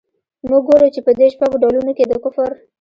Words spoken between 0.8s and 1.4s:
چي په دې